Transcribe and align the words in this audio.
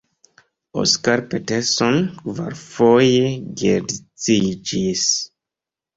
Oscar 0.83 1.21
Peterson 1.33 1.99
kvarfoje 2.23 3.29
geedziĝis. 3.63 5.05